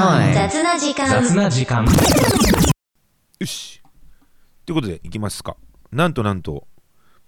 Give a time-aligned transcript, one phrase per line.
[0.00, 0.34] time.
[0.34, 1.84] 雑な時間雑な時間。
[3.38, 3.82] よし。
[4.64, 5.56] ということで、いきますか。
[5.92, 6.66] なんとなんと、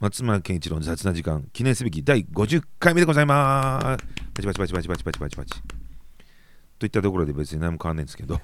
[0.00, 4.04] 松村健一郎の雑な時間、記念すべき第50回目でございます。
[4.34, 5.62] パチパチパチパチパチパチパチパチ。
[6.78, 8.38] といったところで別に何も変わんないんですけど、い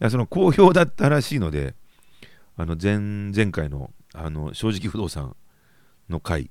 [0.00, 1.74] やその好評だったらしいので、
[2.56, 2.98] あの前
[3.32, 5.36] 前回のあの正直不動産
[6.08, 6.50] の回、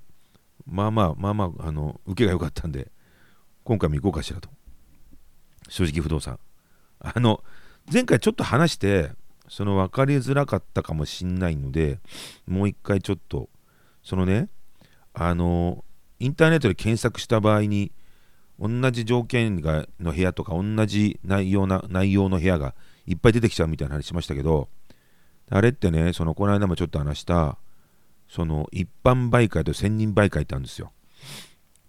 [0.65, 2.91] まあまあまあまあ、あの受けが良かったんで、
[3.65, 4.49] 今回も行こうかしらと。
[5.69, 6.39] 正直不動産。
[6.99, 7.43] あの、
[7.91, 9.11] 前回ちょっと話して、
[9.47, 11.99] その分かりづらかったかもしんないので、
[12.47, 13.49] もう一回ちょっと、
[14.03, 14.49] そのね、
[15.13, 15.83] あの、
[16.19, 17.91] インターネットで検索した場合に、
[18.59, 22.75] 同じ条件がの部屋とか、同じ内容な内容の部屋が
[23.07, 24.67] いっぱい出てきちゃうみたいな話しましたけど、
[25.49, 27.57] あれってね、そのこの間もちょっと話した、
[28.27, 30.91] その一般媒介と専任媒介ってあるんですよ。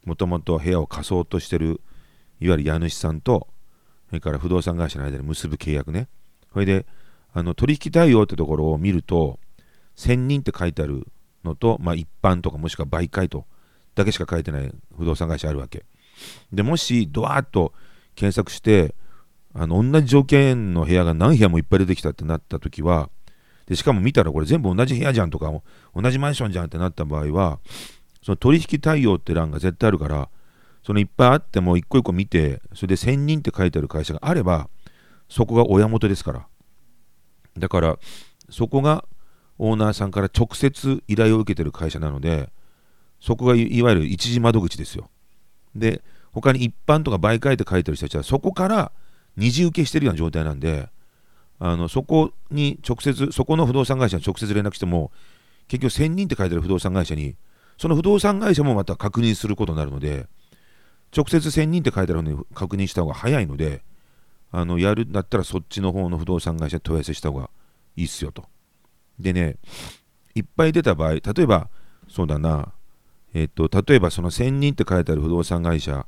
[0.05, 1.81] もともと部屋を貸そうとしてる、
[2.41, 3.48] いわゆる家主さんと、
[4.11, 6.08] それから不動産会社の間で結ぶ契約ね。
[6.53, 6.84] それで、
[7.33, 9.39] あの取引対応ってところを見ると、
[9.94, 11.06] 専任って書いてある
[11.44, 13.47] のと、まあ、一般とかもしくは媒介と
[13.94, 15.84] だけしか書いてない不動産会社あるわけ。
[16.52, 17.72] でもし、ドワーッと
[18.17, 18.94] 検索して、
[19.55, 23.11] あの同じ条件の部屋が何部屋もいっぱい出てきたってなったときは、
[23.67, 25.52] でしかも見たらこれ全部同じ部屋じゃんとか、
[25.95, 27.61] 同じマンションじゃんってなった場合は、
[28.22, 30.28] その取引対応って欄が絶対あるから、
[30.83, 34.69] そのいっぱいあっても一個一個見て、それで専任って書いてある会社があれば、
[35.28, 36.47] そこが親元ですから。
[37.59, 37.98] だから、
[38.48, 39.05] そこが
[39.58, 42.51] オーナーさんから直接依頼を受けてる会社なので、
[43.20, 45.11] そこがいいわゆる一時窓口ですよ。
[45.75, 48.92] で、他に一般とか媒介って書いてる人たちは、そこから
[49.36, 50.89] 二次受けしてるような状態なんで、
[51.58, 55.12] あのそこに直接、そこの不動産会社に直接連絡しても、
[55.69, 57.36] 結局1000人って書いてある不動産会社に、
[57.77, 60.27] その不動産会社もまた確認することになるので、
[61.16, 63.83] 直接1000人って書いてあるのに確認した方が早いので、
[64.52, 67.51] あのやるんだったらそっちの方の不動産会社に問い合わせした方が
[67.96, 68.45] いいっすよと。
[69.18, 69.57] でね、
[70.35, 71.68] いっぱい出た場合、例えば、
[72.08, 72.73] そうだな、
[73.35, 76.07] えっと、例えばその1000人って書いてある不動産会社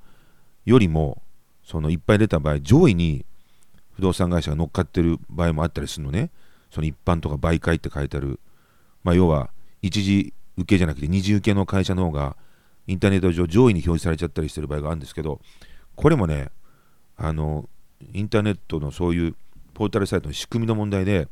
[0.65, 1.22] よりも、
[1.65, 3.25] そのいっぱい出た場合、上位に
[3.94, 6.31] 不動産会社が乗っかってる場合もあったりするのね。
[6.71, 8.41] その一般とか媒介って書いてある、
[9.04, 9.50] まあ、要は
[9.82, 12.37] 一時受けじゃなくて二次受けの会社の方が
[12.87, 15.41] インターネット上上位に表示されちゃったりしてる場合があるんですけど、
[15.94, 16.50] これもね、
[17.16, 17.69] あの、
[18.12, 19.37] インターネットのそういう
[19.75, 21.28] ポータルサイトの仕組みの問題で、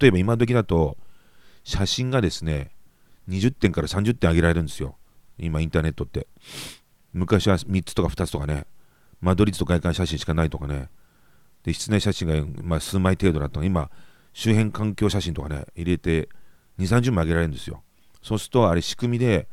[0.00, 0.96] 例えば今時だと、
[1.64, 2.70] 写真がですね、
[3.28, 4.96] 20点から30点上げられるんですよ。
[5.38, 6.26] 今インターネットって。
[7.12, 8.66] 昔は3つとか2つとかね、
[9.20, 10.88] 間取り図と外観写真しかないとかね、
[11.64, 13.90] で室内写真が、まあ、数枚程度だったの今、
[14.32, 16.28] 周辺環境写真とかね、入れて
[16.78, 17.82] 2、30枚上げられるんですよ。
[18.22, 19.48] そうすると、あれ仕組みで、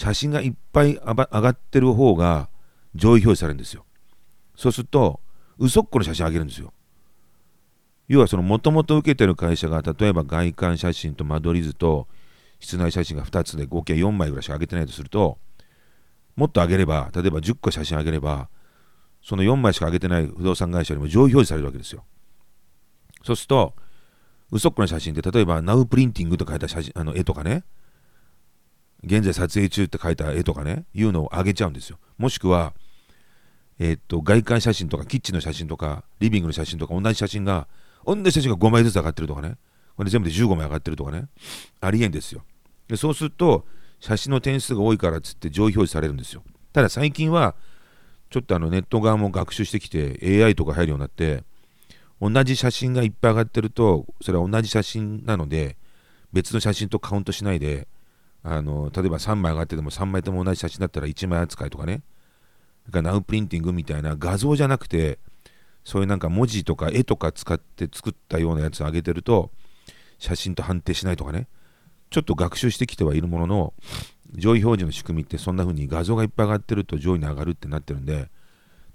[0.00, 2.48] 写真がいっぱい上がってる方が
[2.94, 3.84] 上位表示されるんですよ。
[4.56, 5.20] そうすると、
[5.58, 6.72] 嘘っこの写真上げるんですよ。
[8.08, 12.08] 要はそのもともと受けてる会社が例えば外観写真と間取り図と
[12.60, 15.38] 室内写真が2つで合計4枚ぐらいしか上げてないとすると
[16.34, 18.48] もっと上げれば例えば10個写真上げれば
[19.22, 22.04] その4枚しか上げてない不動産会社よりも上位表示されるわけですよ。
[23.22, 23.74] そうすると
[24.50, 27.64] 嘘っこの写真って例えば Now プリンティングと書いた写真あの絵とかね
[29.04, 31.98] 現在撮影中って書いた絵とかねいうのを上げちゃうんですよ。
[32.18, 32.72] もしくは
[33.78, 37.66] え、っと外観写真とかキッチンの写真とかリビングの写真とか同じ写真が
[38.04, 39.56] 同じ写真が5枚ずつ上がってるとかね。
[39.96, 41.28] これ全部で15枚上がってるとかね。
[41.80, 42.42] ありえんですよ。
[42.88, 43.66] でそうすると
[44.00, 46.42] 写真の点数が多いからっつって上位表示されるんですよ。
[46.72, 47.54] ただ最近は
[48.30, 51.42] ちょっとあのネット側も学習してきて AI とか入るようになって
[52.20, 55.76] 同じ写真がいっぱい上がってるとそれは同じ写真なので
[56.32, 57.88] 別の写真とカウントしないで
[58.42, 62.02] あの例えば3枚上がってても3枚とも同じ写真だったら1枚扱いとかね。
[62.86, 65.18] だからナウプリンティングみたいな画像じゃなくて
[65.84, 69.50] そういうなんか文字とか絵とか使って作ったようなやつを上げてると
[70.18, 71.48] 写真と判定しないとかね。
[72.10, 73.74] ちょっと学習してきてはいるものの
[74.32, 78.30] 上位表示の仕組みってそんな風に画像がいっぱい上がってると上位に上がるってなってるんで。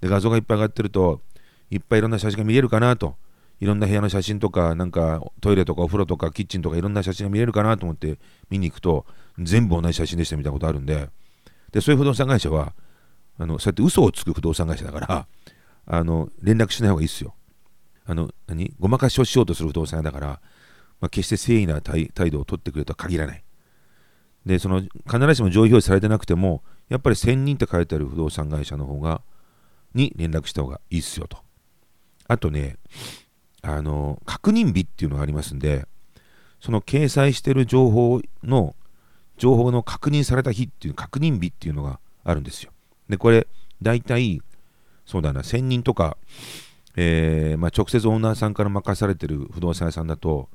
[0.00, 1.22] で画像がいっぱい上がってると
[1.70, 3.16] いっぱいいろんな写真が見れるかなと。
[3.60, 8.18] いろんな部屋の写真とかなんかトイレとかお風呂とかキッチンとかいろんな写真が見れるかなと思って
[8.50, 9.06] 見に行くと
[9.38, 11.08] 全部同じ写真でしたみたいなことあるんで
[11.72, 12.74] でそういう不動産会社は
[13.38, 15.26] あのそうやって嘘をつく不動産会社だから
[15.86, 17.34] あの連絡しない方がいいですよ。
[18.06, 18.72] あの何？
[18.78, 20.26] ごまかしをしようとする不動産屋だから、
[21.00, 23.44] まあ、決して誠意な態度を取ってくれとは限らない。
[24.44, 29.22] で、その必ずしも上位表示されてなくても、やっぱり1000人って書いてある不動産会社の方が
[29.92, 31.38] に連絡した方がいいっすよと。
[32.28, 32.76] あとね、
[33.68, 35.86] あの確認日っていうのがありますんで、
[36.60, 38.76] その掲載してる情報の
[39.36, 42.72] 情報の確認された日っていう確認日っていうのがあるんですよ。
[43.08, 43.46] で、これ、
[43.82, 44.40] 大体、
[45.04, 46.16] そうだな、1000人とか、
[46.96, 50.48] えーまあ、直接オーナーさんから任されてる不動産屋さんだと、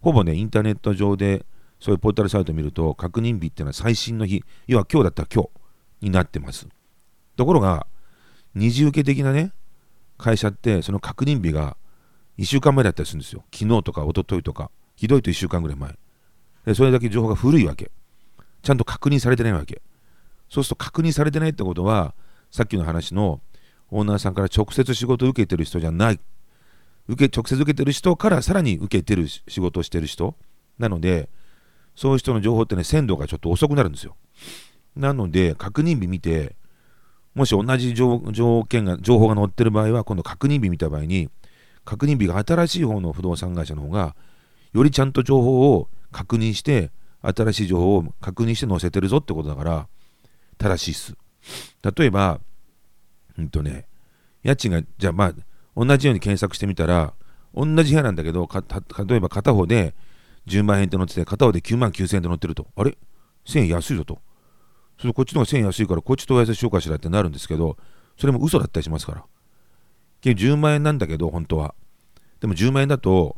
[0.00, 1.44] ほぼね、インターネット上で、
[1.80, 5.44] そういうポータルサイトを見ると、確認日っていうのは最新の日、要は今日だったら今
[6.00, 6.66] 日になってます。
[7.36, 7.86] ところが、
[8.54, 9.52] 二次受け的なね、
[10.16, 11.76] 会社って、その確認日が
[12.38, 13.44] 1週間前だったりするんですよ。
[13.52, 15.98] 昨日とか一昨日とか、ひどいと1週間ぐらい前。
[16.66, 17.90] でそれだけ情報が古いわけ。
[18.62, 19.82] ちゃんと確認されてないわけ。
[20.48, 22.14] そうすると確認されてないってことは、
[22.50, 23.40] さっきの話の
[23.90, 26.20] オーナーさんから直接仕事を受けてる人じゃない。
[27.08, 30.34] 受け直接受けてる人からさらに受けてる仕事をしてる人
[30.78, 31.28] なので、
[31.94, 34.16] そういう人の情報ってね、鮮度がちょっと遅くなるんですよ。
[34.96, 36.56] なので、確認日見て、
[37.34, 41.30] もし同じ条件が、情報が載ってる場合は、今度確認日見た場合に、
[41.86, 44.14] 確認日が新しい方の不動産会社の方が、
[44.74, 46.90] よりちゃんと情報を確認して、
[47.22, 49.88] 新しい情報を確認して載せてるぞってことだから、
[50.58, 51.16] 正しいっす。
[51.96, 52.40] 例えば、
[53.38, 53.86] うんとね、
[54.42, 55.32] 家賃が、じゃあまあ、
[55.76, 57.14] 同じように検索してみたら、
[57.54, 58.48] 同じ部屋なんだけど、
[59.06, 59.94] 例えば片方で
[60.46, 62.98] 10万円って載ってて、片方で9万9000円って載ってると、あれ
[63.46, 64.18] ?1000 円安いぞと。
[64.98, 67.76] それこっちの方が1000円安いから、こっちとお安いしようかしらってなるんですけど、
[68.18, 69.24] それも嘘だったりしますから。
[70.20, 71.74] 結局10万円なんだけど、本当は。
[72.40, 73.36] でも10万円だと、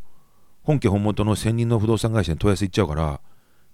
[0.62, 3.20] 本家本元の専任の不動産会社に問い合わせ行っちゃうから、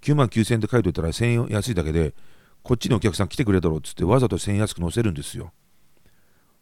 [0.03, 2.15] 9万9000円って書いておいたら1000円安いだけで、
[2.63, 5.53] こっちにお客さん来てくれだろうっつってわざと1000円安く載せるんですよ。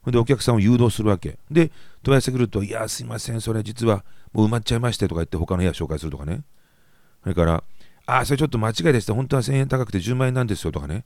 [0.03, 1.39] ほんでお客さんを誘導するわけ。
[1.51, 1.71] で、
[2.03, 6.43] 問い合わせ来ると、いや、すいません、それ実はもう埋まっちゃいましてとか言って他の部屋紹介するとかね。
[7.23, 7.65] それから、
[8.07, 11.05] ああ、それちょっと間違いですって、本当は1000円高くて10万円なんですよとかね。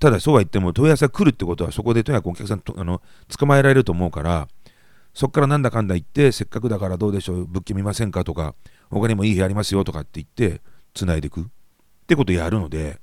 [0.00, 4.48] ただそうは言っても問い合わせが来るってことはそこでとにかくお客さんとあの捕まえられると思うから
[5.14, 8.54] そこからなんだかんだ言ってせっかくだからどうでしょう物件見ませんかとか
[8.90, 10.60] 他にもいい部屋ありますよとかって言って
[10.94, 11.42] つないでいく。
[11.42, 11.44] っ
[12.08, 12.98] てことをやるので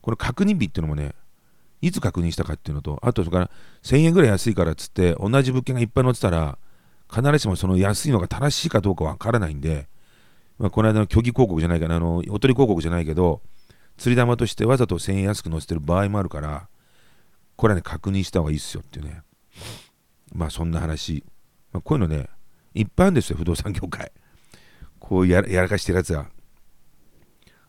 [0.00, 1.14] この確認日っていうのもね
[1.80, 3.50] いつ確認したかっていうのとあとそれから
[3.82, 6.58] 1000円ぐらい安いからっつって同じ物件がいっぱい載ってたら
[7.08, 9.88] 必ずしもその安いのが正しいかどうかわからないんで、
[10.58, 13.40] まあ、この間の虚偽広告じゃないかなあのおとり広告じゃないけど
[14.00, 16.68] 釣り玉としてわざと1000円安く載せてる場合もあるから、
[17.56, 19.20] これはね、確認した方がいいっすよっていうね。
[20.32, 21.22] まあそんな話。
[21.70, 22.30] まあ、こういうのね、
[22.72, 24.10] いっぱいあるんですよ、不動産業界。
[24.98, 26.30] こうややらかしてるやつは。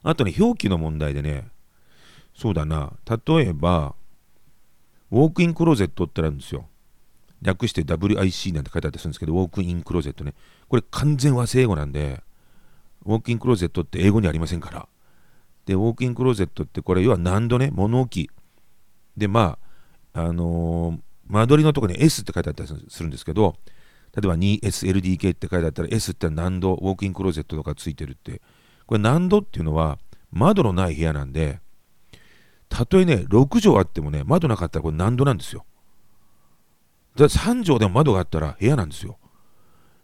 [0.04, 1.50] あとね、表記の問題でね、
[2.34, 3.94] そうだな、例えば、
[5.12, 6.66] ウォークインクローゼットってあるんですよ。
[7.42, 10.34] 略して WIC なんて書いてあったりするんですけど、ウォークインクローゼットね。
[10.70, 12.24] これ完全和製英語なんで、
[13.06, 14.88] ウォークインクローゼットって英語にありませんから。
[15.72, 18.30] で、ウォークインクローゼットってこれ要は何度ね、物置。
[19.16, 19.58] で、ま
[20.14, 23.56] あ、あのー、間取りのとこに S って書いてあったりするんですけど、
[24.14, 28.42] 例えば 2SLDK って書いてあったら S って何度、ウォークインクローゼットとかついてるって。
[28.86, 29.98] これ何度っていうのは
[30.32, 31.62] 窓のない部屋なんで、
[32.68, 35.66] たとえね、6畳あってもね、窓なかったらこれ何度なんですよ。
[37.16, 39.18] だから3畳でも窓があったら部屋なんですよ。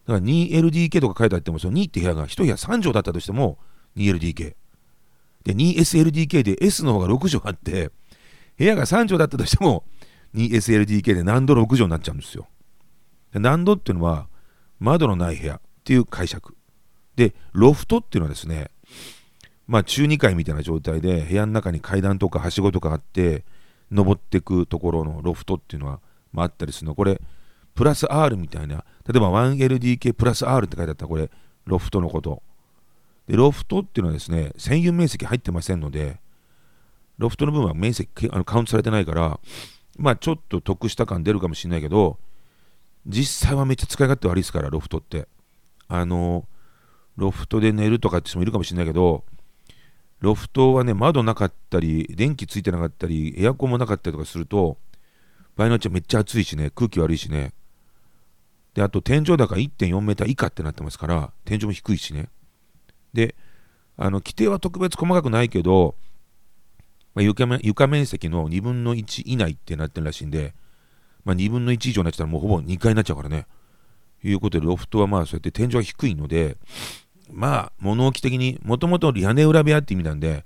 [0.06, 3.58] だから 2LDK とか書いてあっても、その2って部屋が1部屋3畳だったとしても
[3.98, 4.56] 2LDK。
[5.48, 7.90] で、2SLDK で S の方が6畳あって、
[8.58, 9.86] 部屋が3畳だったとしても、
[10.36, 12.48] 2SLDK で何度6畳になっちゃうんですよ。
[13.32, 14.28] で何度っていうのは、
[14.80, 16.58] 窓のない部屋っていう解釈。
[17.16, 18.72] で、ロフトっていうのはですね、
[19.68, 23.46] まあ中2階みたいな状態で、部屋の中に階段とかはしごとかあって、
[23.90, 26.02] 登っていくところのロフトっていうのは、
[26.34, 26.96] まあ、あったりするの。
[26.96, 27.22] これ、
[27.74, 31.32] プラス R みたいな、例えば 1LDK プラス R って書いてあったら、これ、
[31.64, 32.44] ロフトのこと。
[33.28, 36.20] で、ロフトっていうのはですね、占有面積入ってませんので、
[37.18, 39.40] ロフトの部分は面積あのカウントされてないから、
[39.98, 42.18] まあちょっと得した感出るかもしれないけど、
[43.06, 45.28] 実際はめっちゃ使い勝手悪いですから、ロフトって。
[45.88, 46.46] あの、
[47.16, 49.24] ロフトで寝るとかって人もいるかもしれないけど、
[50.20, 54.78] ロフトはね、窓なかったり、電気ついてなかったり、エアコンもなかったりとかすると、
[55.56, 57.54] 場合によっちゃめっちゃ暑いしね、空気悪いしね。
[58.74, 62.30] で、あと天井高1.4メーター以下ってなってますから、天井も低いしね。
[63.14, 63.36] で、
[63.98, 65.96] あの規定は特別細かくないけど、
[67.16, 70.54] まあ、床面床面積の2分の1以内ってなってるらしいんで、
[71.26, 73.48] まあ、2分の1以上になってたらもうほぼ2階になっちゃうからね。
[74.24, 76.58] いうことで、ロフトはまあそうやって天井が低いので、
[77.32, 80.46] まあ物置的に、もともと屋根裏部屋って意味なんで、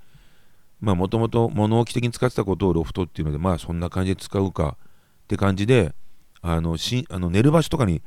[0.80, 4.76] まあもともと物置的に使ってたことをロフトっていうので、まあそんな感じで使うか
[5.24, 5.94] って感じで、
[6.40, 8.02] あのしあの寝る場所とかに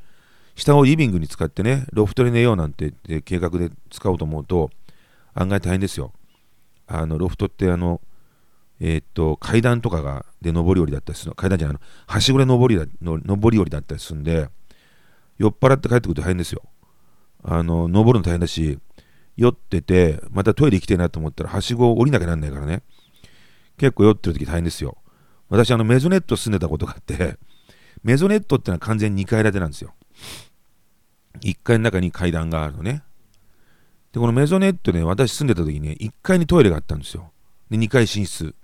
[0.56, 2.92] 下をリビングに使ってね、ロフトで寝ようなんて
[3.24, 4.70] 計画で使おうと思うと、
[5.34, 6.12] 案外大変ですよ。
[6.86, 8.00] あの、ロフトってあの、
[8.80, 14.48] えー、っと、階段とかがで上り下りだったりするの階段じゃないの、はしごで上りだの上り下りだったりするんで、
[15.38, 16.62] 酔っ払って帰ってくると大変ですよ。
[17.44, 18.78] あの、登るの大変だし、
[19.36, 22.82] 酔ってて、またトイレ行きたいなと思ったら、はしごを降りなきゃなんないからね。
[23.76, 24.96] 結構酔ってる時大変ですよ。
[25.50, 27.36] 私、あの、メゾネット住んでたことがあって、
[28.02, 29.94] メゾネットってのは完全に2階建てなんですよ。
[31.40, 33.02] 1階の中に階段があるのね。
[34.12, 37.32] で、このメゾネットね、私住んでた時にね、1階にトイレがあったんですよ。
[37.70, 38.54] で、2階寝室。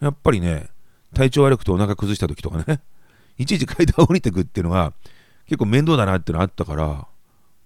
[0.00, 0.68] やっぱりね、
[1.14, 2.80] 体調悪くてお腹崩した時とかね、
[3.38, 4.92] いちいち階段降りてくっていうのが
[5.46, 7.06] 結構面倒だなっていうのあったから、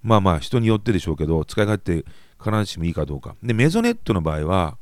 [0.03, 2.05] まあまあ人によってでしょうけど、使い勝手
[2.43, 3.35] 必ずしもいいかどうか。
[3.43, 4.79] で、メゾネットの場合は、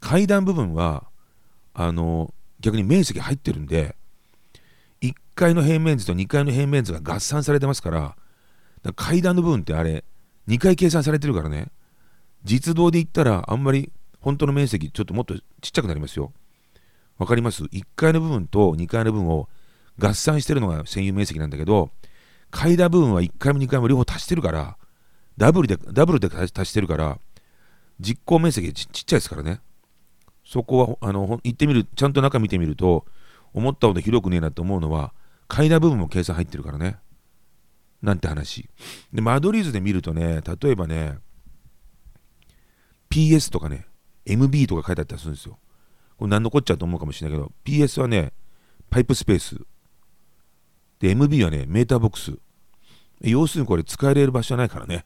[0.00, 1.04] 階段部分は、
[1.72, 3.96] あの、逆に面積入ってるんで、
[5.00, 8.16] 1階の平面図と2階の平面図が合算されてます、から
[8.92, 10.04] 階段の部分ってあれ、
[10.48, 11.70] 2回計算されてるからね、
[12.44, 16.32] 実動で言ったらあんまり本当の面積ちょっともっとちっちゃくなりますよ。
[17.18, 19.48] わかります ?1 階の部分と2階の部分を
[19.98, 21.90] 合算してるのが占有面積なんだけど、
[22.50, 24.76] 階段部分は1階も2階も両方足してるから、
[25.36, 27.18] ダブルで、ダブルで足してるから、
[28.00, 29.60] 実行面積ちちっちゃいですからね。
[30.44, 33.04] そこは、あの、行ってみる、ちゃんと中見てみると、
[33.52, 35.12] 思ったほど広くねえなって思うのは、
[35.48, 36.98] 階段部分も計算入ってるからね。
[38.02, 38.68] なんて話。
[39.12, 41.18] で、間取り図で見るとね、例えばね、
[43.10, 43.86] PS とかね、
[44.26, 45.58] MB とか書いてあったりするんですよ。
[46.18, 48.32] これ何のこっちゃと思うかもしれないけど、PS はね、
[48.90, 49.56] パイプスペース。
[51.00, 52.32] で、MB はね、メーターボックス。
[53.20, 55.04] 要するにこれ使えれる場所じゃないからね。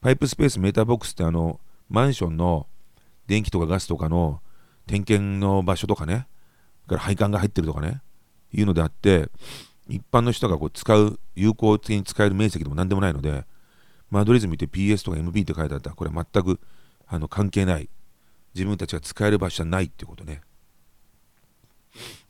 [0.00, 2.66] パイプスペース、メーターボックスってあの、マンションの
[3.26, 4.40] 電気とかガスとかの
[4.86, 6.26] 点検の場所とかね、
[6.86, 8.02] から配管が入ってるとかね、
[8.52, 9.30] いうのであって、
[9.88, 13.44] 一般の人がこう使う、有効的に使える面積でも何でもないので、
[14.10, 16.60] 間取り図見て PS とか MB って書いてあったら、これは全く
[17.06, 17.88] あの関係ない。
[18.54, 20.40] 自分たちが使える場所じゃないってことね。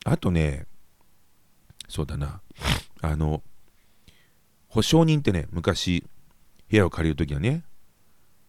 [0.05, 0.67] あとね、
[1.89, 2.41] そうだな、
[3.03, 3.43] あの、
[4.69, 6.05] 保証人ってね、昔、
[6.71, 7.63] 部屋を借りるときはね、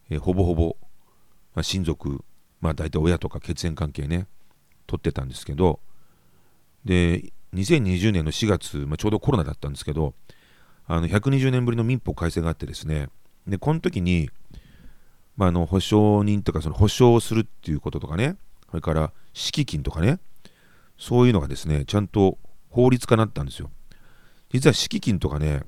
[0.09, 0.77] えほぼほぼ、
[1.53, 2.23] まあ、親族、
[2.61, 4.27] まあ大体親とか血縁関係ね、
[4.87, 5.79] 取ってたんですけど、
[6.83, 10.13] で、2020年の4月、まあ、ちょうどコロナだったんですけど、
[10.87, 13.09] あの120年ぶりの民法改正があってですね、
[13.47, 14.29] で、この時に、
[15.37, 18.37] まあ、あの保証人とかその保証をするっていうこととかね、
[18.69, 20.19] それから敷金とかね、
[20.97, 22.37] そういうのがですね、ちゃんと
[22.69, 23.69] 法律化になったんですよ。
[24.51, 25.63] 実は敷金とかね、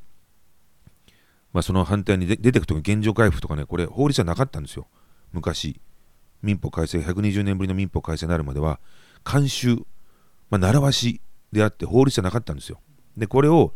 [1.53, 4.88] まあ、その反対に出てくとき現状回復とかね、これ法律じゃなかったんですよ。
[5.34, 5.79] 昔。
[6.41, 8.79] 民法改正、120年ぶりの民法改正になるまでは、
[9.24, 9.75] 慣習、
[10.50, 11.19] まあ、習わし
[11.51, 12.80] であって法律じゃなかったんですよ。
[13.16, 13.74] で、これを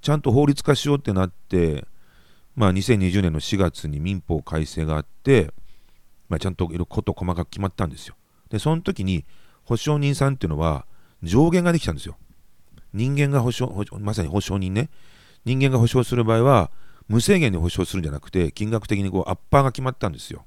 [0.00, 1.86] ちゃんと法律化しようってなって、
[2.54, 5.52] まあ、2020年の4月に民法改正があって、
[6.28, 8.14] まあ、ちゃんといろこと細かく決まったんですよ。
[8.50, 9.24] で、その時に
[9.64, 10.86] 保証人さんっていうのは
[11.22, 12.16] 上限ができたんですよ。
[12.92, 14.88] 人間が保証、まさに保証人ね。
[15.44, 16.70] 人間が保証する場合は、
[17.08, 20.46] 無制限に保証するんじゃなくて、金額的にこうアッパーが決まったんですよ。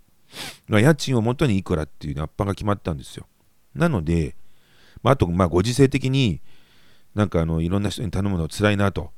[0.69, 3.27] 家賃をもとにいくらっていうアッパーが決まったんですよ。
[3.75, 4.36] なので、
[5.03, 6.41] まあ、あと、まあ、ご時世的に、
[7.17, 9.12] なんかあのいろんな人に頼むの辛いなと、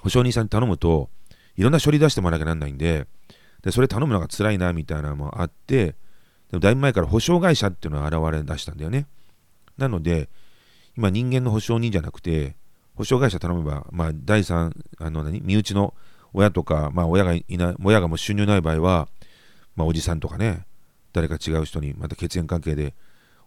[0.00, 1.10] 保証人さんに頼むと、
[1.56, 3.06] いろんな処理出してもらわなきゃなんないんで、
[3.62, 5.94] でそれ頼むのが辛いなみたいなのもあって、
[6.50, 9.06] でもだいぶ前から保証会社っていうのが現れ出したんだよね。
[9.76, 10.30] なので、
[10.96, 12.56] 今人間の保証人じゃなくて、
[12.94, 15.92] 保証会社頼めば、まあ、第三、あの何、身内の
[16.32, 19.08] 親とか、まあ、親がいない、親がもう収入ない場合は、
[19.76, 20.66] まあ、おじさんとかね、
[21.12, 22.94] 誰か違う人にまた血縁関係で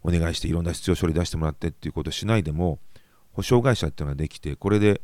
[0.04, 2.80] お願いしていろんな必要処理出してもらってっていうことをしないでも、
[3.38, 5.00] 保証会社っていうのができて、これで、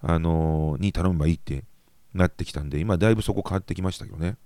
[0.00, 1.62] あのー、に頼めばいいって
[2.14, 4.36] なってきたんで、今だいぶそこ変わってきましたけどね。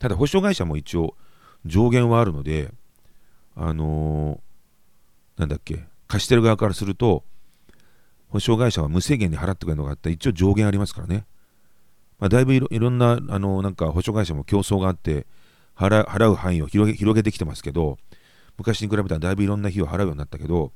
[0.00, 1.14] ただ、保証会社も一応
[1.64, 2.72] 上限はあるので、
[3.54, 7.22] あのー、なんだっけ、貸してる側からすると、
[8.30, 11.24] 保証会社は無制限に払ってくれるのがあって一応上限ありますからね。
[12.18, 15.28] まあ、だいぶいろんな、あのなんか保証会社も競争があって
[15.76, 17.96] 払、払う範囲を広げ広げてきてますけど、
[18.58, 20.72] 昔に比べたらだいぶいろんな費用を払うようになったけど、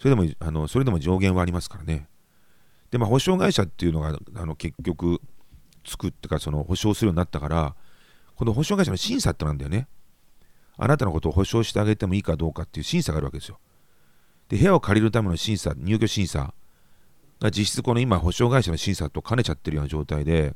[0.00, 2.08] それでも、あのそれでも上限はありますからね。
[2.90, 5.20] で、まあ、保証会社っていうのがあの結局
[5.86, 7.76] 作ってか、その保証するようになったから、
[8.34, 9.86] この保証会社の審査ってなんだよね。
[10.78, 13.58] あなたのことを保証してあげてもいいかどうかっていう審査があるわけですよ。
[14.48, 16.54] で、部屋を借りるための審査、入居審査
[17.38, 20.54] が実質この今、保証会社の審査と兼ねちゃってるような状態で、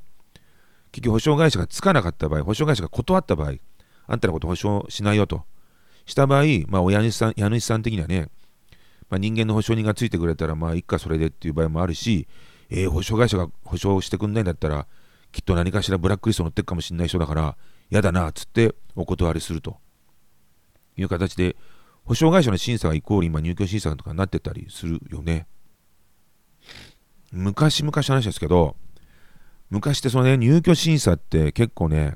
[0.93, 3.55] 結局保証会社がつかなかった場合、保証会社が断った場合、
[4.07, 5.45] あんたのこと保証しないよと。
[6.07, 8.31] した場合、まあ、お家主さん、家主さん的にはね、
[9.11, 12.26] まあ、人間の保証人がついてくれたら、まあ、いっか、それでっていう場合もあるし、
[12.70, 14.87] えー、保証会社が保証してくんないんだったら、
[15.32, 17.56] きっと何かしらブラックリスト乗ってるかもしれない人だから、
[17.90, 19.76] 嫌だな、っつってお断りすると
[20.96, 21.56] いう形で、
[22.04, 25.46] 保証会社の審査がイコール今入居審査とかになってたりするよね。
[27.32, 28.76] 昔々の話ですけど、
[29.70, 32.14] 昔ってそのね、入居審査って結構ね、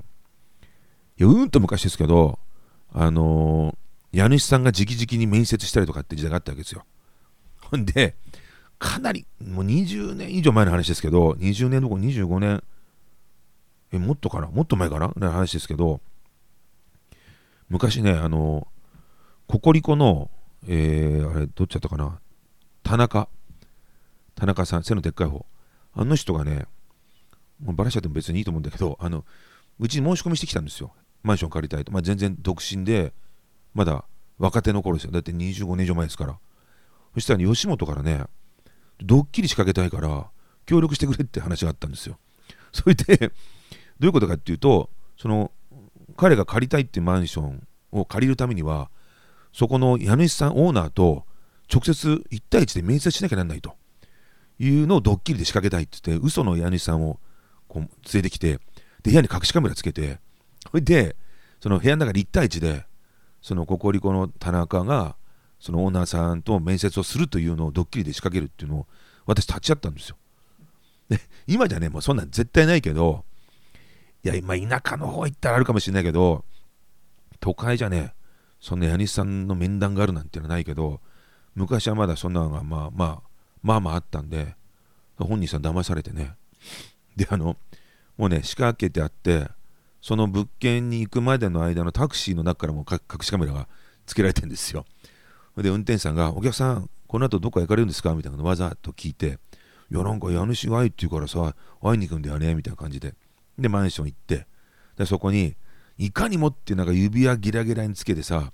[1.19, 2.39] いや、うんと昔ですけど、
[2.93, 3.77] あのー、
[4.13, 6.85] 家主さんが直々に面接したりとかって時代があったわけですよ。
[7.61, 8.17] ほんで、
[8.79, 12.63] かなりもう20年以上前の話ですけど20年どころ25年
[13.93, 14.47] えもっとかな？
[14.47, 15.13] もっと前かな？
[15.17, 16.01] の話ですけど
[17.69, 18.69] 昔ねあの
[19.47, 20.31] ココリコの、
[20.67, 22.21] えー、あれどっちだったかな？
[22.83, 23.29] 田中。
[24.35, 25.45] 田中さん背のでっかい方。
[25.95, 26.67] あの人がね
[27.61, 29.25] もうバラしちゃっても別にいいと思うんだけどあの
[29.81, 30.93] うちに申し込みしてきたんですよ。
[31.25, 33.13] マンション借りたいと、まあ、全然独身で
[33.75, 34.05] まだ
[34.39, 35.13] 若手の頃ですよ。
[35.13, 36.39] だって25年以上前ですから。
[37.15, 38.25] そしたら、ね、吉本からね
[39.03, 40.29] ドッキリ仕掛けたいから
[40.67, 42.19] 協力してくれって話があったんですよ。
[42.73, 43.27] それでど
[44.03, 45.51] ういうことかっていうとその
[46.17, 48.91] 彼が借りたいっていうマンションを借りるためには
[49.53, 51.25] そこの家主さんオーナーと
[51.73, 53.77] 直接1対1で面接しなきゃなんないと。
[54.61, 57.21] いうのをドッキリで仕掛けたいって言って嘘の家主さんを
[57.69, 58.59] こう連れてきて
[59.03, 60.19] で部屋に隠しカメラつけて
[60.69, 61.17] それで
[61.61, 62.85] その部屋の中で1対1で
[63.41, 65.17] そのココリコの田中が
[65.61, 68.87] そのオーナーさんと面接をするというのをドッキリで仕掛けるっていうのを
[69.27, 70.17] 私立ち会ったんですよ。
[71.09, 73.25] で今じゃねもうそんなん絶対ないけど
[74.25, 76.45] いや今田舎の方行ったらあるかもしれないけど
[77.41, 78.15] 都会じゃね
[78.61, 81.01] そんな家主さんの面談があるなんていうのはないけど
[81.55, 83.23] 昔はまだそんなのがまあまあ
[83.63, 84.55] まあまああったんで
[85.17, 86.35] 本人さん騙されてね
[87.17, 87.57] であの
[88.17, 89.49] もうね仕掛けてあって
[90.01, 93.69] その物件に行くまでの間のタクシーの中からも隠しカメラが
[94.07, 94.85] つけられてるんですよ
[95.63, 99.39] で、運転手さんが、お客さん、この後どこか行かれるんですかみたいなのわざと聞いて、
[99.91, 103.15] いや、なんか家主がいいって言うからさ、会いに行くんだよねみたいな感じで。
[103.59, 104.47] で、マンション行って、
[104.97, 105.57] でそこに、
[105.97, 108.53] いかにもってなんか指輪ギラギラにつけてさ、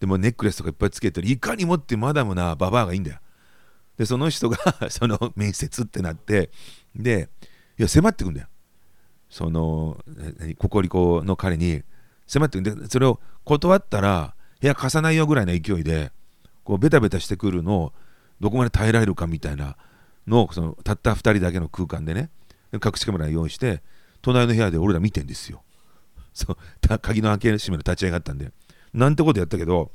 [0.00, 3.18] でもネックレスとかいっぱいつけてる、いかにもってマダムなババアがいいんだよ。
[3.96, 4.58] で、その人が
[4.90, 6.50] その面接ってなって、
[6.94, 7.30] で、
[7.78, 8.48] いや、迫ってくんだよ。
[9.30, 10.02] その、
[10.58, 11.82] ココリコの彼に
[12.26, 16.12] 迫ってで、それを断ったら、部屋貸さないよぐらいの勢いで、
[16.68, 17.92] こうベタベタしてくるのを
[18.40, 19.76] どこまで耐えられるかみたいな
[20.26, 22.28] のをそのたった2人だけの空間でね
[22.74, 23.82] 隠しカメラ用意して
[24.20, 25.62] 隣の部屋で俺ら見てんですよ。
[26.34, 28.52] そう鍵の開け閉めの立ち上がったんで。
[28.92, 29.92] なんてことやったけど、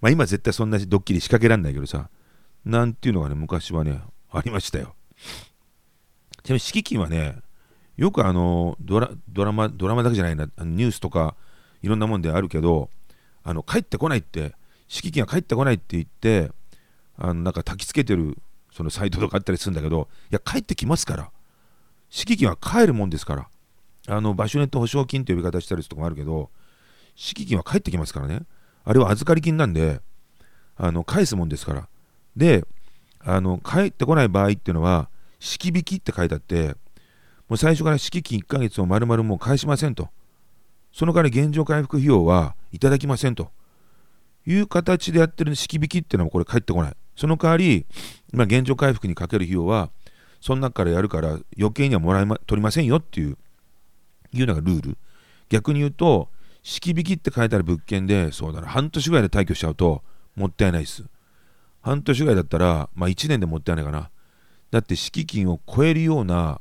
[0.00, 2.10] まあ、今絶対そんなドッキリ仕掛けられないけどさ
[2.64, 4.94] なんていうのがね昔はねありましたよ。
[6.44, 7.38] ちなみに敷金はね
[7.98, 11.34] よくあのドラドラマドラマだけじゃないなニュースとか
[11.82, 12.88] いろんなもんであるけど
[13.42, 14.54] あの帰ってこないって
[14.86, 16.50] 敷金が返ってこないって言って
[17.18, 18.38] あのなんか焚きつけてる
[18.72, 21.30] そのサイトとかあったりするんだけどいや帰ってきますから。
[22.10, 23.48] 敷金は帰るもんですから。
[24.06, 26.48] あの場所によって保証金という呼び方したりするとこもあるけど
[27.14, 28.42] 敷金は返ってきますからね。
[28.84, 30.00] あれは預かり金なんで
[30.76, 31.88] あの返すもんですから。
[32.36, 32.64] で
[33.20, 36.76] あの帰ってこない場合っていうのは敷引きって書いてあって
[37.48, 40.08] もう最初から敷金1ヶ月を丸々もう返しませんと
[40.92, 43.50] その代わり現状回復費用はいただきませんと
[44.48, 46.96] いう形でやってる式引きっていうのはこれ返ってこない。
[47.16, 47.84] その代わり、
[48.32, 49.90] まあ、現状回復にかける費用は、
[50.40, 53.36] その中からやるから余計にはもらい、ま、取りませんよっていう、
[54.32, 54.98] いうのがルール。
[55.50, 56.30] 逆に言うと、
[56.62, 60.02] 式引きって書いてある物件で、そうだな、半年ぐらいで退去しちゃうと、
[60.34, 61.04] もったいないです。
[61.82, 64.10] 半年ぐらいだったら、まあ1年でもったいないかな。
[64.70, 66.60] だって敷金を超えるような、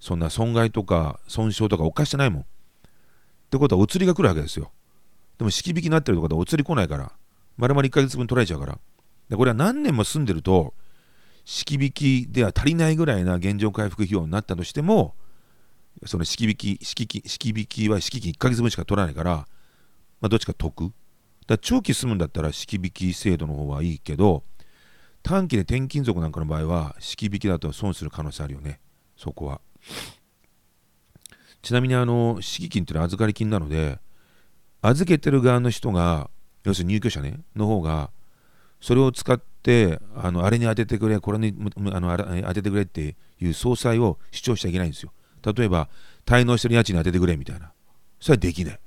[0.00, 2.42] そんな損害とか損傷とか犯してないもん。
[2.42, 2.44] っ
[3.50, 4.70] てことはお釣りが来るわけですよ。
[5.38, 7.12] でも式引きになってるとこでお釣り来ないから、
[7.56, 8.78] 丸々1ヶ月分取られちゃうから。
[9.28, 10.74] でこれは何年も住んでると、
[11.44, 15.14] 式引きでは足りないぐらいな現状回復費用になったとしても、
[16.06, 19.48] その式引き、式式引きは式金1ヶ月分しか取らないから、
[20.20, 20.92] まあ、どっちか得。
[21.46, 24.44] だ長期住むんだったら式引き制度の方はいいけど、
[25.22, 28.80] 短期で転勤族なんかの場合は、式引きだと損する可能性あるよね、
[29.16, 29.60] そこは。
[31.62, 33.98] ちなみに、あの、敷金っていうのは預かり金なので、
[34.80, 36.30] 預けてる側の人が
[36.64, 38.10] 要するに入居者ねの方が
[38.80, 41.54] それを使ってあのあれに当ててくれこれに
[41.92, 45.12] あの当ててくれっていう総裁を主張しちゃいけないんですよ。
[45.44, 45.88] 例えば
[46.26, 47.72] 滞納してる家賃に当ててくれみたいな。
[48.20, 48.80] それはできない。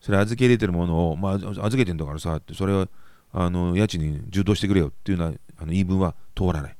[0.00, 2.88] それ預け入れてるものを、まあ、預けてんだからさってそれを
[3.32, 6.76] あの家賃に充当してくれよっていうようなあの言い分は通らない。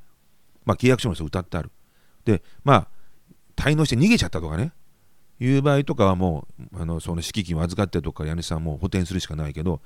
[0.64, 1.70] まあ契約書もそう歌ってある。
[2.24, 2.88] でまあ
[3.56, 4.72] 滞納して逃げちゃったとかね。
[5.40, 9.80] いう場合とかはもうあのその敷金を預かってとか家主さんも補填するしかないけど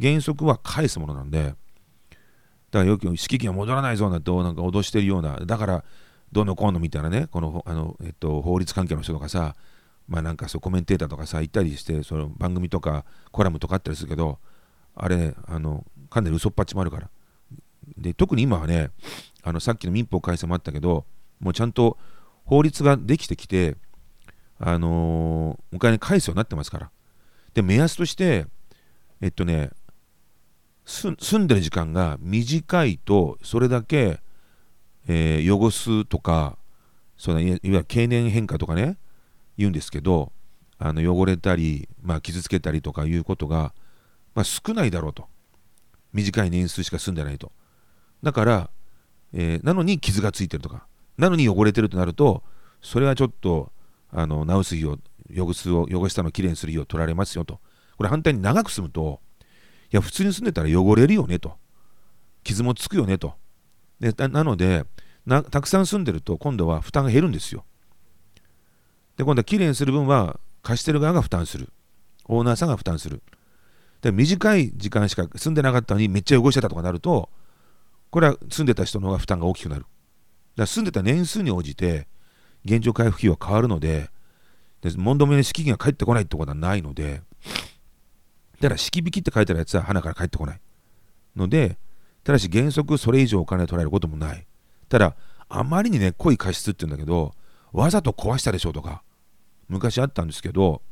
[0.00, 1.54] 原則は返すものなんで。
[2.70, 5.84] だからよく敷金は戻らないぞなんてなんか脅してるようなだから
[6.32, 9.56] どうのこうのみたいなねこのあの、えっと、法律関係の人とかさ
[10.08, 14.38] まあなんかそうコメンテーターとかさ言ったりしてその番組とかコラムとかあったりするけど
[14.94, 17.10] あれあのかなり嘘っぱちもあるから。
[17.96, 18.90] で特に今はね
[19.42, 21.06] あのさっきの民法改正もあったけど
[21.40, 21.98] もうちゃんと
[22.44, 23.76] 法律ができてきて
[24.58, 26.90] あのー、お金返すようになってますから。
[27.54, 28.46] で、目安として、
[29.22, 29.70] えっとね、
[30.84, 34.20] 住んでる時間が短いとそれだけ、
[35.06, 36.58] えー、汚すとか
[37.16, 38.98] そのいわゆる経年変化とかね
[39.56, 40.32] 言うんですけど
[40.78, 43.72] あの汚れたり、まあ、傷つけたりとかいうことが、
[44.34, 45.28] まあ、少ないだろうと。
[46.12, 47.52] 短い年数しか住んでないと。
[48.22, 48.70] だから、
[49.34, 50.86] えー、なのに傷がついてるとか。
[51.18, 52.42] なのに汚れてるとなると
[52.80, 53.72] それはちょっと
[54.10, 54.98] あの直す費用
[55.34, 57.60] 汚すを汚したのをきれいにする費用取られますよと。
[57.96, 59.20] これ反対に長く住むと
[59.92, 61.58] いや普通に住んでたら汚れるよねと。
[62.42, 63.34] 傷もつくよねと。
[64.00, 64.84] でなので
[65.26, 67.64] たくさん住んでると今度は負担が減るんですよ。
[69.16, 71.68] で今度はきれいにする分は貸してる側が負担する。
[72.24, 73.22] オーナーさんが負担する。
[74.00, 77.28] で短い時間しか住んでなかったのにめっちゃ汚してたとかなると
[78.10, 79.84] これは住んでた人の方が負担が大きくなる。
[80.60, 82.06] ら住んでた年数に応じて
[82.64, 84.10] 現状回復費は変わるので
[84.82, 87.22] で問答の敷金が返ってこないってことはないので
[88.60, 90.60] だから式引きって書いてあるやつは花から返ってこない
[91.36, 91.78] ので
[92.24, 94.46] ただし原則それ以上お金を取られることもない。
[94.88, 95.14] ただ
[95.48, 97.32] あまりにね濃い過失って言うんだけど
[97.72, 99.02] わざと壊したでしょとか
[99.68, 100.82] 昔あったんですけど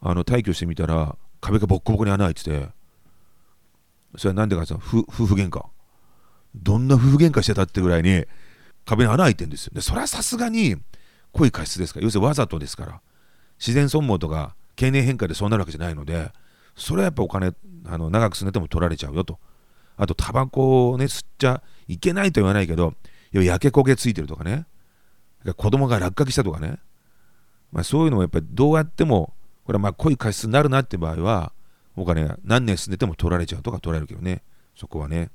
[0.00, 2.68] あの退去してみたら壁がボッコボコに穴開いてて
[4.16, 5.64] それは何でかさ夫婦喧嘩。
[6.54, 8.24] どんな夫婦喧嘩してたってぐらいに
[8.84, 9.72] 壁に穴開いてるんですよ。
[9.74, 10.76] でそれはさすがに
[11.32, 12.00] 濃い過失ですか？
[12.00, 13.00] ら要するにわざとですから。
[13.58, 16.32] 自然損耗とか経年変化でそうなるわけじゃないので
[16.76, 17.52] それはやっぱお金
[17.86, 19.38] あの長く住んでても取られちゃうよと。
[19.96, 22.94] あとタバコをね吸っちゃいけないと言わないけど
[23.32, 24.66] 焼け焦げついてるとかね。
[25.56, 26.78] 子供が落書きしたとかね、
[27.70, 31.52] まあ、そういうのをやっぱりどうやってもこれはまあ濃い過失になるなって場合は
[31.96, 34.42] お金何年住んでても取られちゃうとか取られるけどね。
[34.74, 35.30] そこはね。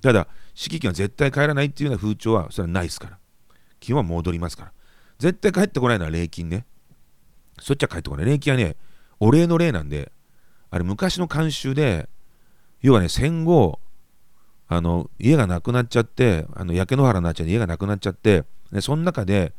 [0.00, 3.18] ただ敷金は絶対帰らないっていうような風潮はそれはないですから。
[3.80, 4.72] 基本は戻りますから。
[5.18, 6.66] 絶対帰ってこないのは礼金ね。
[7.60, 8.26] そっちは帰ってこない。
[8.26, 8.76] 礼金はね
[9.20, 10.10] お礼の礼なんで
[10.70, 12.08] あれ昔の慣習で
[12.80, 13.78] 要はね戦後
[14.68, 19.52] あの家がなくなっちゃってあの焼け野原になっちゃって家がなくなっちゃってでその中で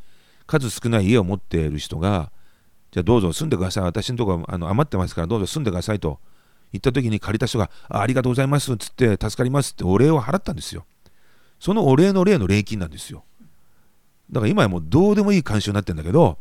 [0.47, 2.31] 数少ない家を持っている人が
[2.91, 3.83] じゃあどうぞ住んでください。
[3.83, 6.19] 私のところあの余ってますからどうぞ住んでくださいと
[6.73, 10.85] 言った時に借りた人があありがとうございますっつって助かりますってお礼を払ったんですよ。
[11.59, 13.23] そのお礼の礼の礼金なんですよ。
[14.29, 16.37] だから今はもうどうでもいい慣習になってるんだけど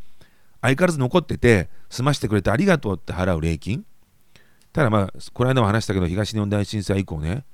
[0.63, 3.85] 相変わらず残ってて済ましてくれてありがとうって払う礼金。
[4.73, 7.45] ただまあこの間も話したけど東日本大震災以降ね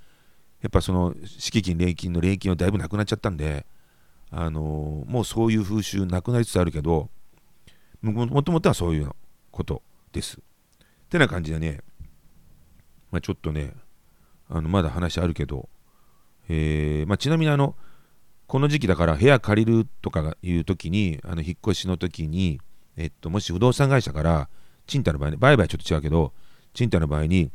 [0.63, 3.67] やっぱその敷金礼金の礼金はだいぶなくなっちゃったんで、
[4.31, 7.09] あのー、もうそういう風習なくなりつつあるけど
[8.03, 9.11] もともとはそういう
[9.51, 10.39] ことです。
[10.39, 11.81] ってな感じでね、
[13.11, 13.73] まあ、ちょっとね
[14.49, 15.69] あのまだ話あるけど、
[16.49, 17.75] えーまあ、ちなみにあの
[18.47, 22.61] この時期だから部屋借りるとかいう時にあの引っ越しの時に、
[22.97, 24.49] えっと、もし不動産会社から
[24.87, 26.33] 賃貸の場合ね売買ちょっと違うけど
[26.73, 27.51] 賃貸の場合に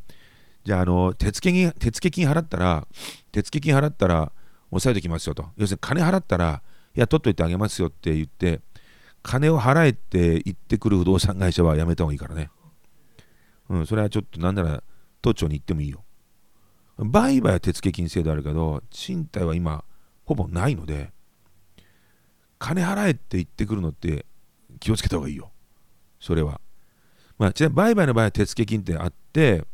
[0.64, 2.88] じゃあ、あの、手付金、手付金払ったら、
[3.34, 4.32] 手付金払ったら、
[4.70, 5.50] 抑えておきますよと。
[5.58, 6.62] 要するに、金払ったら、
[6.96, 8.62] いや、取っといてあげますよって言って、
[9.22, 12.50] 金を払えって言ってくる不動産会社はやめた方がいいからね。
[13.70, 14.84] うん、それはちょっと、なんなら、
[15.24, 16.04] 都庁に行ってもいいよ。
[16.98, 19.84] 売買は手付金制度あるけど、賃貸は今、
[20.26, 21.12] ほぼないので、
[22.60, 24.26] 金払えって言ってくるのって
[24.80, 25.52] 気をつけた方がいいよ。
[26.20, 26.62] それは。
[27.40, 29.66] まあ、ちなみに売買の場合は手付金ってあって、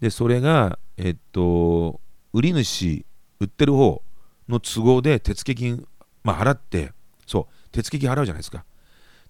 [0.00, 2.00] で、それが、えっと、
[2.32, 3.04] 売り主、
[3.40, 4.02] 売ってる方
[4.48, 5.86] の都合で手付金、
[6.22, 6.92] まあ、払って、
[7.26, 8.64] そう、手付金払うじゃないですか。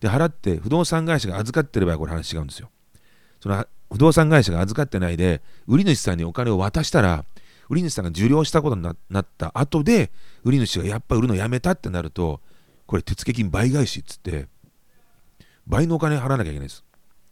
[0.01, 2.71] で、払って、不動産会社が預かってればこれ話違うんですよ。
[3.41, 7.25] その不動産会社が預かってないで、売り主さんにお金を渡したら、
[7.69, 10.11] 売り主さんが受領したことになった後で、
[10.45, 12.41] 売り主がやっぱ売るのやめたってなると、
[12.87, 14.49] これ手付金倍返しっつって、
[15.67, 16.85] 倍のお金払わなきゃいけないです。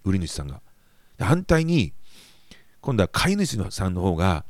[0.05, 0.61] 売り主さんが。
[1.19, 1.93] 反対に、
[2.87, 4.45] 今度は飼い主さんの方が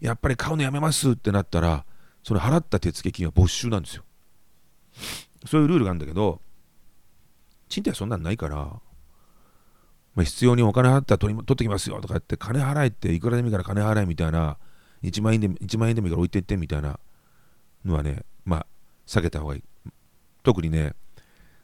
[0.00, 1.84] やっぱり買うのやめますってなったら
[2.24, 4.02] その払った手付金は没収なんですよ
[5.46, 6.40] そういうルールがあるんだけど
[7.68, 8.80] 賃貸はそんなんないから、
[10.16, 14.56] まあ、必要にお金払ったら取り取ってきますよとか言って金払えっていくらでもいいから金払えみたいな
[15.04, 16.98] 1万円で1万円でもいいから置いてってみたいな
[17.84, 18.66] のはねまあ
[19.06, 19.62] 避けた方がいい。
[20.42, 20.94] 特にね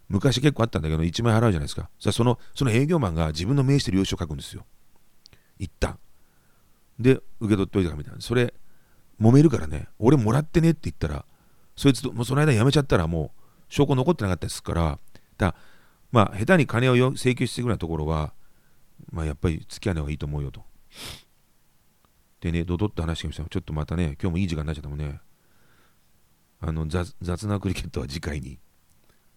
[0.08, 1.88] 昔結構あったんだけど1万円払うじゃないですか。
[1.98, 4.66] そのその営業マンが自分の名刺で領収書書くんですよ。
[5.58, 5.98] 一旦。
[6.98, 8.20] で受け取っておいたかみたいな。
[8.20, 8.52] それ
[9.18, 9.88] 揉めるからね。
[9.98, 11.24] 俺もらってねって言ったら
[11.74, 14.98] そいつともうその間やめちゃったらもう証拠残ってなかったですから
[15.38, 15.54] だ
[16.10, 18.34] まあ下手に金を請求してくるようなところは
[19.10, 20.62] まあやっぱり付き合うのがいいと思うよと。
[22.40, 25.20] でねドドッと話してましたちょっとまたね今日もいい時間になっちゃったもんね。
[26.60, 28.58] あの雑なクリケットは次回に。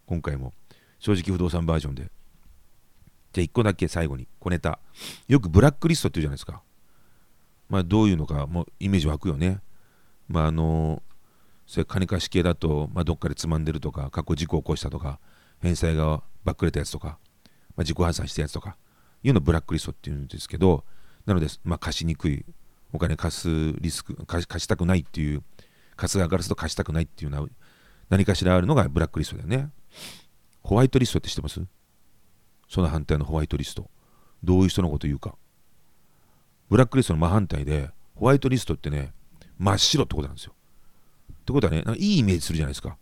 [0.06, 0.54] 今回も。
[1.00, 2.12] 正直不動産バージョンで。
[3.34, 4.28] じゃあ1個だけ最後に。
[4.40, 4.80] 小ネタ。
[5.28, 6.62] よくブラックリストって言うじゃないですか。
[7.68, 9.60] まあ、どういうのかもうイメージ湧くよね。
[10.28, 11.02] まああの
[11.66, 15.20] それ金貸し系だと、まあ、どっかでつまんでるとか過去事故を起こしたとか
[15.62, 17.14] 返済がばっくれたやつとか、ま
[17.78, 18.78] あ、自己破産したやつとか。
[19.24, 20.84] いうのブラックリストっていうんですけど
[21.26, 22.46] なので、まあ、貸しにくい
[22.94, 23.50] お金貸す
[23.80, 25.44] リスク貸したくないっていう
[25.96, 27.50] 貸す側からすると貸したくないっていうのは
[28.10, 29.70] 何かしらあるのがブラックリストだよね。
[30.62, 31.62] ホワイトリストって知ってます？
[32.70, 33.90] その反対のホワイトリスト。
[34.44, 35.36] どういう人のこと言うか。
[36.70, 39.12] ブラックリストの真反対でホワイトリストってね
[39.58, 40.54] 真っ白ってことなんですよ。
[41.34, 42.98] ってことはねいいイメージするじゃないですか。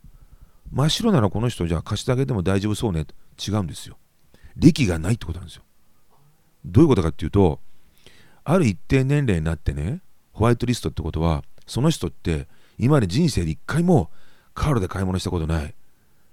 [0.71, 3.05] 真っ白ならこの人じゃあ貸してあげても大丈夫そうね。
[3.45, 3.97] 違うんですよ。
[4.55, 5.63] 歴がないってことなんですよ。
[6.65, 7.59] どういうことかっていうと
[8.43, 12.47] ある一定年齢になってねホワイトリストってことはその人って
[12.77, 14.09] 今まで人生で一回も
[14.53, 15.73] カードで買い物したことない。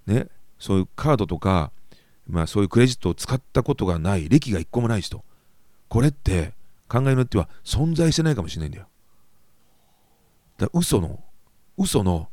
[0.06, 0.26] ね。
[0.58, 1.70] そういうカードとか
[2.28, 5.24] まあそういうクレジットを使ったことがない歴が一個もない人。
[5.88, 6.52] これって
[6.88, 8.86] 考えによっては存在してないかもしれないんだよ。
[10.58, 11.20] だから嘘の
[11.76, 12.28] 嘘の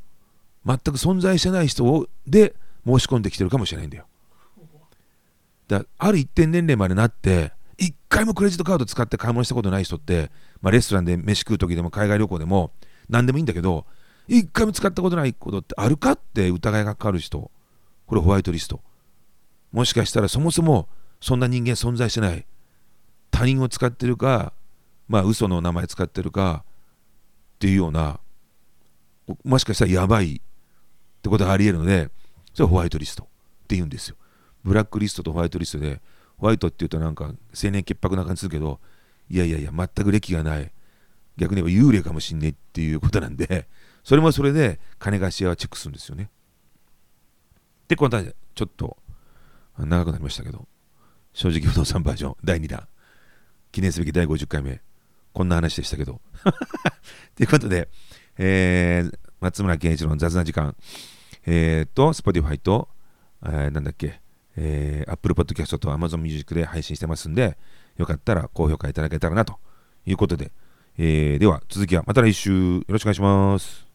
[0.65, 2.55] 全く存在してない人をで
[2.85, 4.05] 申し込んできてるかもしれないんだよ。
[5.67, 12.71] だある一定年齢までなって一回もクレジットカード使って買い物したことない人って、まあ、レストランで飯食う時でも海外旅行でも
[13.09, 13.85] 何でもいいんだけど
[14.27, 17.51] 一回も使ったことないことってあるかって疑いがかかる人。
[18.05, 18.81] これホワイトリスト。
[19.71, 20.87] もしかしたらそもそも
[21.21, 22.45] そんな人間存在してない。
[23.31, 24.53] 他人を使ってるか
[25.07, 26.65] まあ嘘の名前使ってるか
[27.55, 28.19] っていうような
[29.43, 30.39] もしかしたらやばいっ
[31.21, 32.09] てことがありえるので
[32.53, 33.27] それはホワイトリストっ
[33.67, 34.15] て言うんですよ。
[34.63, 36.01] ブラックリストとホワイトリストで
[36.37, 38.79] ホワイトっていうとなんか青年潔白な感じするけど
[39.29, 40.71] いやいやいや全く歴がない
[41.37, 43.67] 逆に言えば幽霊かもしんねえっていうことなんで
[44.03, 46.29] それもそれで金貸し屋はチェックするんですよね。
[47.87, 48.97] でこのちょっと
[49.77, 50.67] 長くなりましたけど
[51.33, 52.87] 正直不動産バージョン第2弾
[53.71, 54.81] 記念すべき第50回目
[55.33, 56.21] こんな話でしたけど。
[57.35, 57.89] ということで、
[58.37, 60.75] えー、松村健一郎の雑な時間
[61.49, 62.89] えー、と Spotify と、
[63.43, 64.19] えー、なんだっけ
[64.57, 67.57] えー、Apple Podcast と Amazon Music で配信してますんで、
[67.97, 69.57] よかったら高評価いただけたらなと
[70.05, 70.51] いうことで、
[70.97, 73.85] えー、では続きはまた来週よろしくお願いします。